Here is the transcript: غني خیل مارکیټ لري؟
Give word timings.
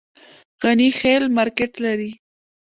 غني 0.61 0.89
خیل 0.99 1.23
مارکیټ 1.35 1.73
لري؟ 1.85 2.11